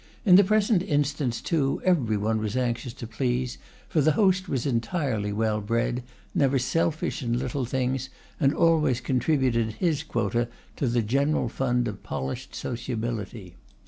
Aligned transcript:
In 0.25 0.35
the 0.35 0.43
present 0.43 0.81
instance, 0.81 1.41
too, 1.41 1.79
every 1.85 2.17
one 2.17 2.39
was 2.39 2.57
anxious 2.57 2.91
to 2.93 3.05
please, 3.05 3.59
for 3.87 4.01
the 4.01 4.13
host 4.13 4.49
was 4.49 4.65
entirely 4.65 5.31
well 5.31 5.61
bred, 5.61 6.01
never 6.33 6.57
selfish 6.57 7.21
in 7.21 7.37
little 7.37 7.65
things, 7.65 8.09
and 8.39 8.51
always 8.51 8.99
contributed 8.99 9.73
his 9.73 10.01
quota 10.01 10.47
to 10.77 10.87
the 10.87 11.03
general 11.03 11.49
fund 11.49 11.87
of 11.87 12.01
polished 12.01 12.55
sociability. 12.55 13.57